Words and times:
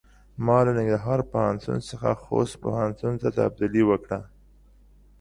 ما 0.45 0.57
له 0.65 0.71
ننګرهار 0.77 1.19
پوهنتون 1.31 1.77
څخه 1.89 2.09
خوست 2.23 2.53
پوهنتون 2.63 3.13
ته 3.21 3.27
تبدیلي 3.37 3.83
وکړۀ. 3.87 4.19